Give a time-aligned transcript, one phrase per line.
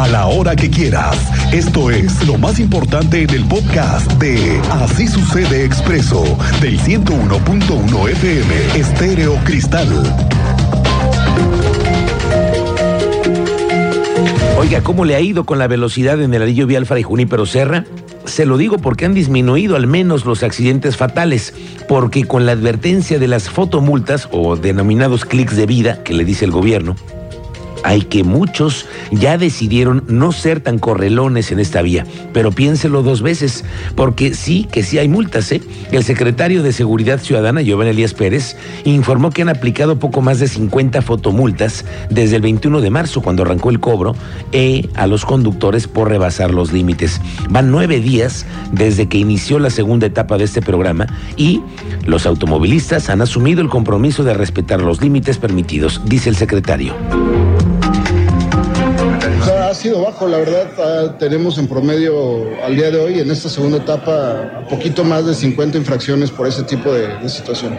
[0.00, 1.14] a la hora que quieras.
[1.52, 6.24] Esto es lo más importante en el podcast de Así sucede expreso
[6.62, 9.88] del 101.1 FM Estéreo Cristal.
[14.58, 17.84] Oiga, ¿cómo le ha ido con la velocidad en el anillo vial Fray Junípero Serra?
[18.24, 21.52] Se lo digo porque han disminuido al menos los accidentes fatales,
[21.88, 26.46] porque con la advertencia de las fotomultas o denominados clics de vida que le dice
[26.46, 26.96] el gobierno,
[27.84, 33.22] hay que muchos ya decidieron no ser tan correlones en esta vía, pero piénselo dos
[33.22, 35.50] veces, porque sí que sí hay multas.
[35.52, 35.62] ¿eh?
[35.92, 40.48] El secretario de Seguridad Ciudadana, Giovanni Elías Pérez, informó que han aplicado poco más de
[40.48, 44.14] 50 fotomultas desde el 21 de marzo, cuando arrancó el cobro,
[44.52, 47.20] e a los conductores por rebasar los límites.
[47.48, 51.60] Van nueve días desde que inició la segunda etapa de este programa y
[52.06, 56.94] los automovilistas han asumido el compromiso de respetar los límites permitidos, dice el secretario
[59.80, 60.70] sido bajo, la verdad.
[60.78, 65.34] Ah, tenemos en promedio al día de hoy, en esta segunda etapa, poquito más de
[65.34, 67.78] 50 infracciones por ese tipo de, de situación.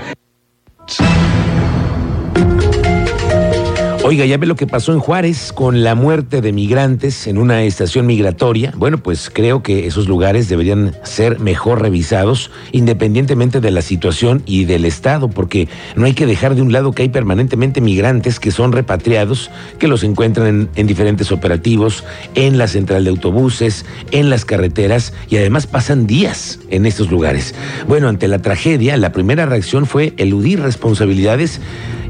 [4.12, 7.64] Oiga, ya ve lo que pasó en Juárez con la muerte de migrantes en una
[7.64, 8.73] estación migratoria.
[8.76, 14.66] Bueno, pues creo que esos lugares deberían ser mejor revisados independientemente de la situación y
[14.66, 18.52] del Estado, porque no hay que dejar de un lado que hay permanentemente migrantes que
[18.52, 22.03] son repatriados, que los encuentran en, en diferentes operativos,
[22.36, 27.56] en la central de autobuses, en las carreteras y además pasan días en estos lugares.
[27.88, 31.62] Bueno, ante la tragedia, la primera reacción fue eludir responsabilidades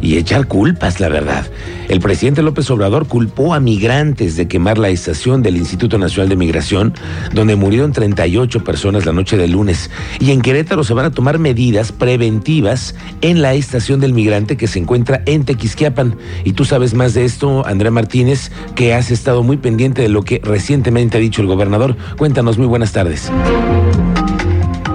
[0.02, 1.48] y echar culpas, la verdad.
[1.88, 6.36] El presidente López Obrador culpó a migrantes de quemar la estación del Instituto Nacional de
[6.36, 6.94] Migración,
[7.34, 9.90] donde murieron 38 personas la noche del lunes.
[10.20, 14.68] Y en Querétaro se van a tomar medidas preventivas en la estación del migrante que
[14.68, 16.16] se encuentra en Tequisquiapan.
[16.44, 20.24] Y tú sabes más de esto, Andrea Martínez, que has estado muy pendiente de lo
[20.24, 21.96] que recientemente ha dicho el gobernador.
[22.18, 23.32] Cuéntanos, muy buenas tardes.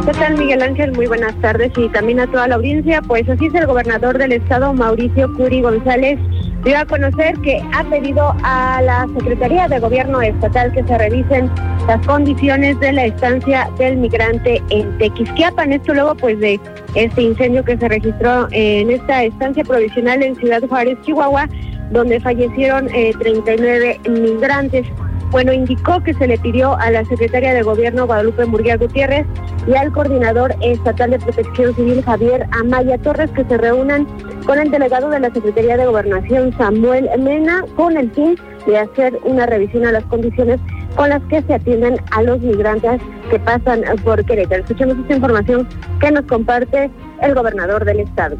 [0.06, 0.92] ¿Qué tal, Miguel Ángel?
[0.92, 3.02] Muy buenas tardes y también a toda la audiencia.
[3.02, 6.16] Pues así es el gobernador del estado, Mauricio Curi González,
[6.62, 11.50] dio a conocer que ha pedido a la Secretaría de Gobierno Estatal que se revisen
[11.88, 15.72] las condiciones de la estancia del migrante en Tequisquiapan.
[15.72, 16.60] Esto luego, pues, de
[16.94, 21.48] este incendio que se registró en esta estancia provisional en Ciudad Juárez, Chihuahua,
[21.90, 24.86] donde fallecieron eh, 39 migrantes.
[25.30, 29.26] Bueno, indicó que se le pidió a la secretaria de Gobierno Guadalupe Murguía Gutiérrez
[29.66, 34.06] y al coordinador estatal de Protección Civil Javier Amaya Torres que se reúnan
[34.46, 38.36] con el delegado de la Secretaría de Gobernación Samuel Mena con el fin
[38.66, 40.60] de hacer una revisión a las condiciones
[40.94, 43.00] con las que se atienden a los migrantes
[43.30, 44.62] que pasan por Querétaro.
[44.62, 45.68] Escuchemos esta información
[46.00, 48.36] que nos comparte el gobernador del estado.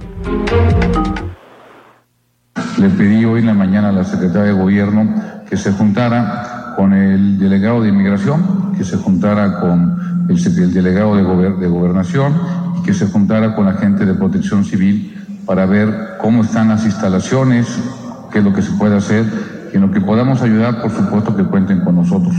[2.79, 5.15] Le pedí hoy en la mañana a la secretaria de Gobierno
[5.49, 11.17] que se juntara con el delegado de inmigración, que se juntara con el, el delegado
[11.17, 11.23] de,
[11.69, 12.35] gobernación
[12.79, 15.15] y que se juntara con la gente de protección civil
[15.47, 17.67] para ver cómo están las instalaciones,
[18.31, 19.25] qué es lo que se puede hacer
[19.73, 22.35] y en lo que podamos ayudar, por supuesto que cuenten con nosotros.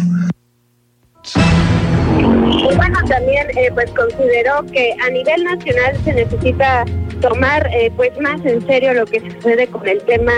[1.36, 6.86] Y bueno, también eh, pues consideró que a nivel nacional se necesita
[7.22, 10.34] tomar eh, pues más en serio lo que sucede con el tema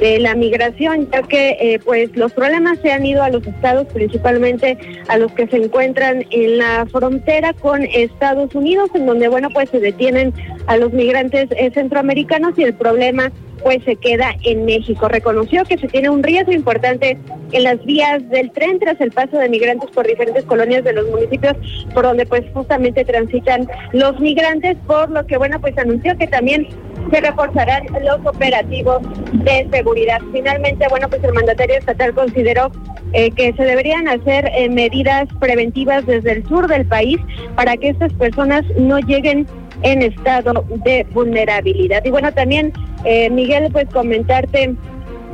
[0.00, 3.86] de la migración, ya que eh, pues los problemas se han ido a los estados,
[3.92, 4.76] principalmente
[5.08, 9.70] a los que se encuentran en la frontera con Estados Unidos, en donde bueno pues
[9.70, 10.32] se detienen
[10.66, 13.30] a los migrantes eh, centroamericanos y el problema
[13.64, 15.08] pues se queda en México.
[15.08, 17.18] Reconoció que se tiene un riesgo importante
[17.50, 21.08] en las vías del tren tras el paso de migrantes por diferentes colonias de los
[21.08, 21.54] municipios
[21.94, 26.68] por donde pues justamente transitan los migrantes, por lo que bueno pues anunció que también
[27.10, 29.00] se reforzarán los operativos
[29.32, 30.20] de seguridad.
[30.32, 32.70] Finalmente, bueno, pues el mandatario estatal consideró
[33.12, 37.18] eh, que se deberían hacer eh, medidas preventivas desde el sur del país
[37.54, 39.46] para que estas personas no lleguen
[39.84, 42.04] en estado de vulnerabilidad.
[42.04, 42.72] Y bueno, también,
[43.04, 44.74] eh, Miguel, pues comentarte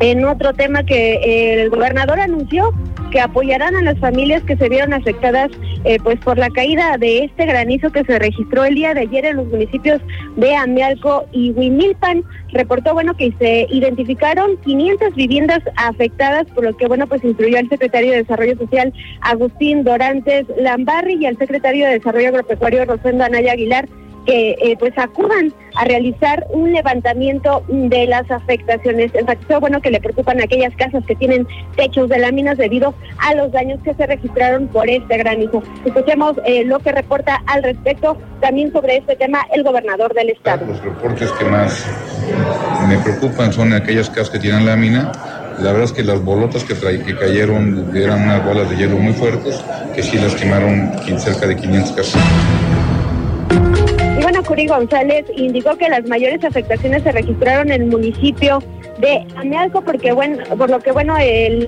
[0.01, 2.73] en otro tema que eh, el gobernador anunció
[3.11, 5.51] que apoyarán a las familias que se vieron afectadas
[5.85, 9.25] eh, pues por la caída de este granizo que se registró el día de ayer
[9.25, 10.01] en los municipios
[10.37, 12.23] de Amialco y Huimilpan.
[12.53, 17.69] Reportó bueno que se identificaron 500 viviendas afectadas, por lo que bueno pues incluyó al
[17.69, 18.93] secretario de Desarrollo Social
[19.23, 23.89] Agustín Dorantes Lambarri y al secretario de Desarrollo Agropecuario Rosendo Anaya Aguilar
[24.31, 29.13] que eh, pues acudan a realizar un levantamiento de las afectaciones.
[29.13, 33.51] Enfatizó, bueno, que le preocupan aquellas casas que tienen techos de láminas debido a los
[33.51, 35.65] daños que se registraron por este granizo.
[35.85, 40.65] Escuchemos eh, lo que reporta al respecto también sobre este tema el gobernador del estado.
[40.65, 41.85] Los reportes que más
[42.89, 45.11] me preocupan son aquellas casas que tienen lámina
[45.59, 49.13] La verdad es que las bolotas que, que cayeron eran unas bolas de hielo muy
[49.13, 49.61] fuertes
[49.93, 52.23] que sí lastimaron cerca de 500 casas.
[54.43, 58.61] Curi González indicó que las mayores afectaciones se registraron en el municipio
[58.99, 61.15] de Amealco, porque bueno, por lo que bueno,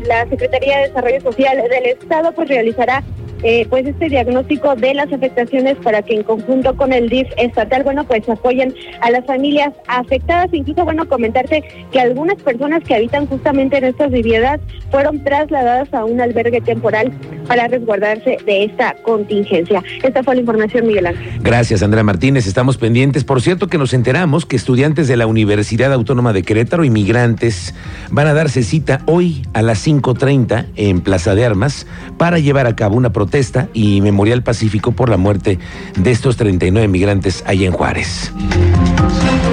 [0.07, 3.03] la Secretaría de Desarrollo Social del Estado pues realizará
[3.43, 7.83] eh, pues este diagnóstico de las afectaciones para que en conjunto con el DIF estatal,
[7.83, 10.49] bueno, pues apoyen a las familias afectadas.
[10.53, 14.61] Incluso, bueno, comentarte que algunas personas que habitan justamente en estas viviendas
[14.91, 17.13] fueron trasladadas a un albergue temporal
[17.49, 19.83] para resguardarse de esta contingencia.
[20.03, 21.41] Esta fue la información, Miguel Ángel.
[21.43, 22.47] Gracias, Andrea Martínez.
[22.47, 23.25] Estamos pendientes.
[23.25, 27.75] Por cierto, que nos enteramos que estudiantes de la Universidad Autónoma de Querétaro, inmigrantes,
[28.11, 31.89] van a darse cita hoy a las 5.30 en Plaza de Armas
[32.19, 33.32] para llevar a cabo una protesta
[33.73, 35.59] y Memorial Pacífico por la muerte
[35.97, 38.31] de estos 39 migrantes allá en Juárez.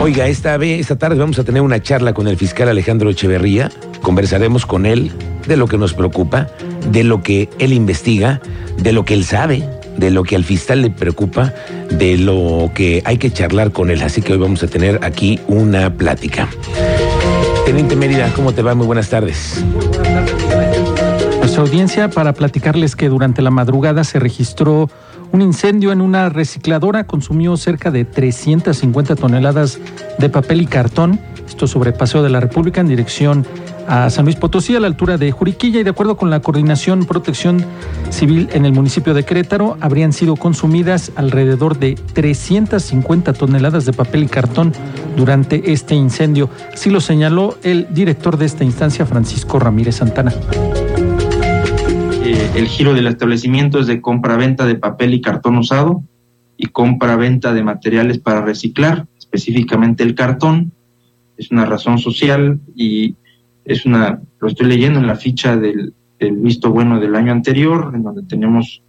[0.01, 3.71] Oiga, esta, vez, esta tarde vamos a tener una charla con el fiscal Alejandro Echeverría.
[4.01, 5.13] Conversaremos con él
[5.47, 6.47] de lo que nos preocupa,
[6.91, 8.41] de lo que él investiga,
[8.77, 9.63] de lo que él sabe,
[9.95, 11.53] de lo que al fiscal le preocupa,
[11.89, 14.01] de lo que hay que charlar con él.
[14.01, 16.49] Así que hoy vamos a tener aquí una plática.
[17.65, 18.75] Teniente Mérida, ¿cómo te va?
[18.75, 19.63] Muy buenas tardes.
[19.63, 20.48] Muy buenas tardes,
[21.61, 24.89] audiencia para platicarles que durante la madrugada se registró
[25.31, 29.79] un incendio en una recicladora, consumió cerca de 350 toneladas
[30.17, 33.45] de papel y cartón, esto sobre Paseo de la República en dirección
[33.87, 37.05] a San Luis Potosí, a la altura de Juriquilla, y de acuerdo con la Coordinación
[37.05, 37.65] Protección
[38.11, 44.23] Civil en el municipio de Querétaro, habrían sido consumidas alrededor de 350 toneladas de papel
[44.23, 44.73] y cartón
[45.17, 46.49] durante este incendio.
[46.71, 50.33] Así lo señaló el director de esta instancia, Francisco Ramírez Santana.
[52.55, 56.03] El giro del establecimiento es de compra-venta de papel y cartón usado
[56.57, 60.73] y compra-venta de materiales para reciclar, específicamente el cartón.
[61.37, 63.15] Es una razón social y
[63.63, 68.03] es una, lo estoy leyendo en la ficha del, visto bueno del año anterior, en
[68.03, 68.81] donde tenemos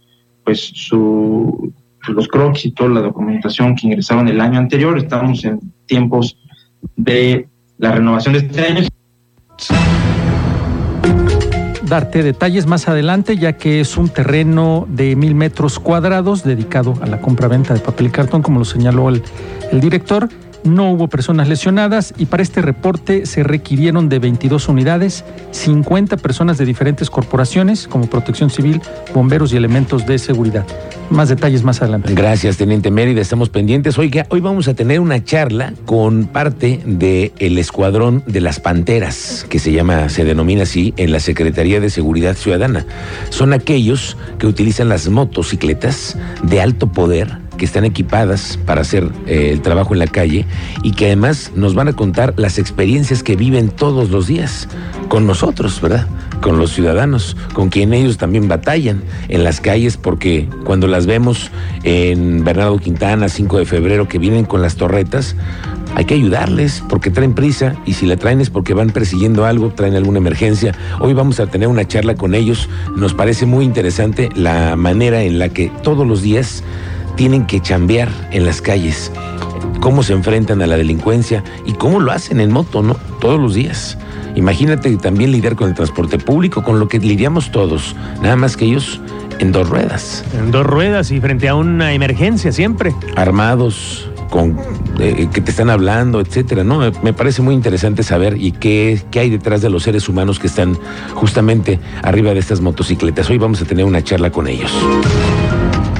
[0.43, 1.71] pues su,
[2.07, 4.97] los crocs y toda la documentación que ingresaron el año anterior.
[4.97, 6.37] Estamos en tiempos
[6.95, 7.47] de
[7.77, 8.81] la renovación de este año
[11.91, 17.05] darte detalles más adelante, ya que es un terreno de mil metros cuadrados dedicado a
[17.05, 19.21] la compra-venta de papel y cartón, como lo señaló el,
[19.73, 20.29] el director.
[20.63, 26.57] No hubo personas lesionadas y para este reporte se requirieron de 22 unidades, 50 personas
[26.59, 28.79] de diferentes corporaciones como Protección Civil,
[29.13, 30.65] bomberos y elementos de seguridad.
[31.09, 32.13] Más detalles más adelante.
[32.13, 33.21] Gracias, Teniente Mérida.
[33.21, 33.97] Estamos pendientes.
[33.97, 39.71] Hoy vamos a tener una charla con parte del Escuadrón de las Panteras, que se
[39.71, 42.85] llama, se denomina así, en la Secretaría de Seguridad Ciudadana.
[43.29, 49.51] Son aquellos que utilizan las motocicletas de alto poder que están equipadas para hacer eh,
[49.51, 50.47] el trabajo en la calle
[50.81, 54.67] y que además nos van a contar las experiencias que viven todos los días
[55.09, 56.07] con nosotros, ¿verdad?
[56.41, 61.51] Con los ciudadanos, con quien ellos también batallan en las calles, porque cuando las vemos
[61.83, 65.35] en Bernardo Quintana, 5 de febrero, que vienen con las torretas,
[65.93, 69.69] hay que ayudarles porque traen prisa y si la traen es porque van persiguiendo algo,
[69.69, 70.73] traen alguna emergencia.
[70.99, 72.69] Hoy vamos a tener una charla con ellos.
[72.95, 76.63] Nos parece muy interesante la manera en la que todos los días
[77.15, 79.11] tienen que chambear en las calles,
[79.79, 82.95] cómo se enfrentan a la delincuencia y cómo lo hacen en moto, ¿no?
[83.19, 83.97] Todos los días.
[84.35, 88.65] Imagínate también lidiar con el transporte público, con lo que lidiamos todos, nada más que
[88.65, 89.01] ellos
[89.39, 90.23] en dos ruedas.
[90.37, 92.93] En dos ruedas y frente a una emergencia siempre.
[93.15, 94.57] Armados, con
[94.99, 96.79] eh, que te están hablando, etcétera, ¿no?
[97.03, 100.47] Me parece muy interesante saber y qué, qué hay detrás de los seres humanos que
[100.47, 100.77] están
[101.13, 103.29] justamente arriba de estas motocicletas.
[103.29, 104.71] Hoy vamos a tener una charla con ellos.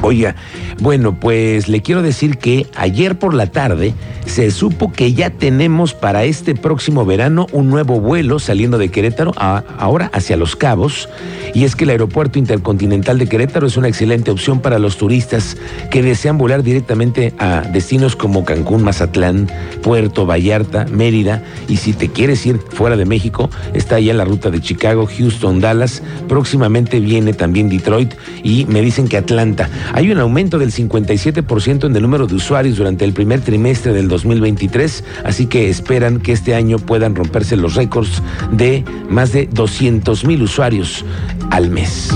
[0.04, 0.34] Oiga,
[0.80, 3.94] bueno, pues le quiero decir que ayer por la tarde
[4.26, 9.32] se supo que ya tenemos para este próximo verano un nuevo vuelo saliendo de Querétaro
[9.36, 11.08] ahora hacia Los Cabos.
[11.54, 15.56] Y es que el aeropuerto intercontinental de Querétaro es una excelente opción para los turistas
[15.90, 19.50] que desean volar directamente a destinos como Cancún, Mazatlán,
[19.82, 21.42] Puerto Vallarta, Mérida.
[21.68, 25.60] Y si te quieres ir fuera de México, está allá la ruta de Chicago, Houston,
[25.60, 26.02] Dallas.
[26.26, 29.68] Próximamente viene también Detroit y me dicen que Atlanta.
[29.94, 34.08] Hay un aumento del 57% en el número de usuarios durante el primer trimestre del
[34.08, 38.22] 2023, así que esperan que este año puedan romperse los récords
[38.52, 41.04] de más de 200 mil usuarios
[41.50, 42.08] al mes.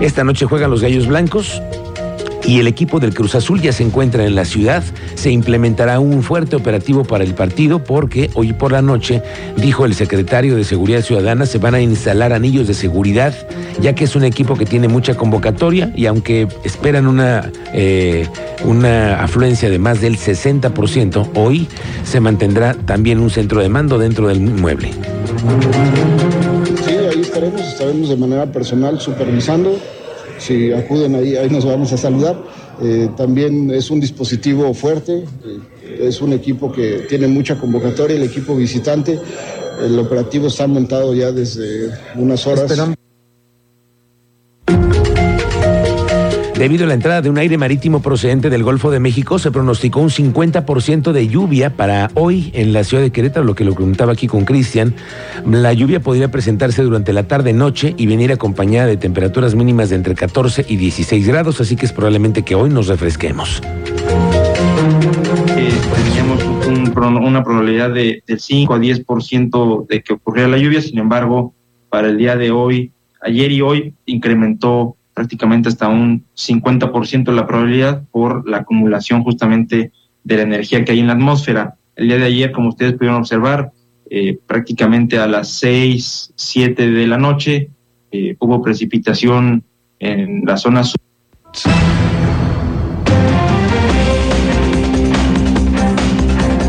[0.00, 1.62] Esta noche juegan los Gallos Blancos
[2.48, 4.82] y el equipo del Cruz Azul ya se encuentra en la ciudad.
[5.16, 9.22] Se implementará un fuerte operativo para el partido porque hoy por la noche,
[9.58, 13.34] dijo el secretario de Seguridad Ciudadana, se van a instalar anillos de seguridad,
[13.82, 18.26] ya que es un equipo que tiene mucha convocatoria y aunque esperan una, eh,
[18.64, 21.68] una afluencia de más del 60%, hoy
[22.04, 24.92] se mantendrá también un centro de mando dentro del mueble.
[26.86, 29.78] Sí, ahí estaremos, estaremos de manera personal supervisando.
[30.38, 32.40] Si acuden ahí, ahí nos vamos a saludar.
[32.80, 38.22] Eh, también es un dispositivo fuerte, eh, es un equipo que tiene mucha convocatoria, el
[38.22, 39.18] equipo visitante.
[39.80, 42.72] El operativo está montado ya desde unas horas.
[46.58, 50.00] Debido a la entrada de un aire marítimo procedente del Golfo de México, se pronosticó
[50.00, 54.12] un 50% de lluvia para hoy en la ciudad de Querétaro, lo que lo preguntaba
[54.12, 54.92] aquí con Cristian.
[55.48, 60.16] La lluvia podría presentarse durante la tarde-noche y venir acompañada de temperaturas mínimas de entre
[60.16, 63.62] 14 y 16 grados, así que es probablemente que hoy nos refresquemos.
[65.56, 65.70] Eh,
[66.04, 70.82] teníamos un pro- una probabilidad de, del 5 a 10% de que ocurriera la lluvia,
[70.82, 71.54] sin embargo,
[71.88, 72.90] para el día de hoy,
[73.22, 79.90] ayer y hoy, incrementó prácticamente hasta un 50% la probabilidad por la acumulación justamente
[80.22, 81.74] de la energía que hay en la atmósfera.
[81.96, 83.72] El día de ayer, como ustedes pudieron observar,
[84.08, 87.68] eh, prácticamente a las 6, 7 de la noche
[88.12, 89.64] eh, hubo precipitación
[89.98, 91.00] en la zona sur